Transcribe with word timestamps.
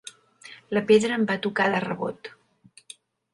La 0.77 0.81
pedra 0.91 1.17
em 1.19 1.27
va 1.33 1.37
tocar 1.43 1.67
de 1.75 1.83
rebot. 1.85 2.33